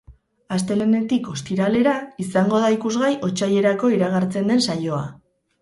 Astelehenetik 0.53 1.29
ostiralera 1.33 1.93
izango 2.25 2.63
da 2.65 2.71
ikusgai 2.79 3.13
otsailerako 3.29 3.93
iragartzen 3.99 4.53
den 4.55 4.65
saioa. 4.71 5.07